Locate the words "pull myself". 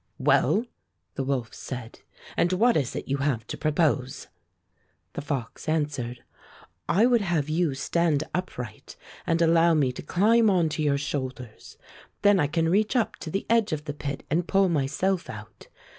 14.47-15.29